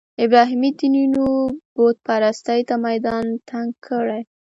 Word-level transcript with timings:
ابراهیمي 0.25 0.71
دینونو 0.79 1.25
بوت 1.73 1.97
پرستۍ 2.05 2.61
ته 2.69 2.75
میدان 2.85 3.25
تنګ 3.49 3.69
کړی. 3.87 4.21